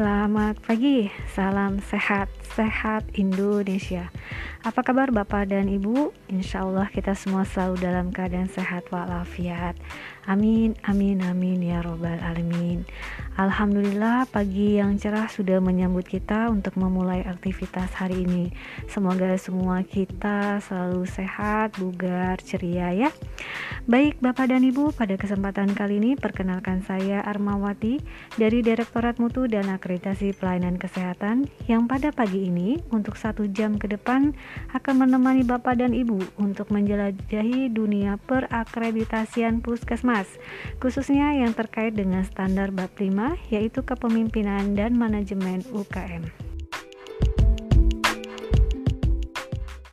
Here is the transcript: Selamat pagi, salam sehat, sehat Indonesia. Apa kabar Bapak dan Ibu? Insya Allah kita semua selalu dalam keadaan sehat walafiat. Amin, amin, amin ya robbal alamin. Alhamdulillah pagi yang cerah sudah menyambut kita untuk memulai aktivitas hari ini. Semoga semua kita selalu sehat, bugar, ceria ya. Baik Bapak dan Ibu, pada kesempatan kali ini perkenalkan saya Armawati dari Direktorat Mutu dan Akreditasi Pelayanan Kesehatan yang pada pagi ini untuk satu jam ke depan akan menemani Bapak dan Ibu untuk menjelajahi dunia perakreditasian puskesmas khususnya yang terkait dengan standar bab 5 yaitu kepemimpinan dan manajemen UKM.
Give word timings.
Selamat 0.00 0.56
pagi, 0.64 1.12
salam 1.36 1.76
sehat, 1.84 2.32
sehat 2.56 3.04
Indonesia. 3.20 4.08
Apa 4.64 4.80
kabar 4.80 5.12
Bapak 5.12 5.52
dan 5.52 5.68
Ibu? 5.68 6.16
Insya 6.32 6.64
Allah 6.64 6.88
kita 6.88 7.12
semua 7.12 7.44
selalu 7.44 7.84
dalam 7.84 8.06
keadaan 8.08 8.48
sehat 8.48 8.88
walafiat. 8.88 9.76
Amin, 10.24 10.72
amin, 10.88 11.20
amin 11.20 11.60
ya 11.60 11.84
robbal 11.84 12.16
alamin. 12.16 12.88
Alhamdulillah 13.36 14.24
pagi 14.32 14.80
yang 14.80 14.96
cerah 14.96 15.28
sudah 15.28 15.60
menyambut 15.60 16.08
kita 16.08 16.48
untuk 16.48 16.80
memulai 16.80 17.20
aktivitas 17.20 17.92
hari 17.92 18.24
ini. 18.24 18.56
Semoga 18.88 19.36
semua 19.36 19.84
kita 19.84 20.64
selalu 20.64 21.04
sehat, 21.12 21.76
bugar, 21.76 22.40
ceria 22.40 22.96
ya. 22.96 23.12
Baik 23.88 24.20
Bapak 24.20 24.52
dan 24.52 24.62
Ibu, 24.62 24.92
pada 24.94 25.16
kesempatan 25.16 25.72
kali 25.72 25.98
ini 26.02 26.12
perkenalkan 26.18 26.82
saya 26.84 27.24
Armawati 27.24 28.02
dari 28.36 28.60
Direktorat 28.60 29.16
Mutu 29.22 29.46
dan 29.46 29.70
Akreditasi 29.72 30.36
Pelayanan 30.36 30.76
Kesehatan 30.76 31.48
yang 31.66 31.88
pada 31.90 32.12
pagi 32.12 32.46
ini 32.50 32.78
untuk 32.90 33.16
satu 33.16 33.48
jam 33.50 33.78
ke 33.78 33.90
depan 33.90 34.36
akan 34.74 34.94
menemani 35.06 35.42
Bapak 35.46 35.80
dan 35.80 35.96
Ibu 35.96 36.40
untuk 36.42 36.68
menjelajahi 36.74 37.72
dunia 37.72 38.20
perakreditasian 38.28 39.62
puskesmas 39.64 40.26
khususnya 40.82 41.34
yang 41.38 41.56
terkait 41.56 41.94
dengan 41.96 42.26
standar 42.26 42.74
bab 42.74 42.92
5 42.98 43.50
yaitu 43.54 43.80
kepemimpinan 43.82 44.74
dan 44.74 44.94
manajemen 44.98 45.62
UKM. 45.70 46.49